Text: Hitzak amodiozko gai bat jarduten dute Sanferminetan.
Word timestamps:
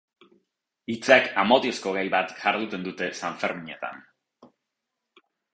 Hitzak 0.93 1.27
amodiozko 1.41 1.93
gai 1.99 2.05
bat 2.17 2.33
jarduten 2.39 2.89
dute 2.89 3.13
Sanferminetan. 3.21 4.05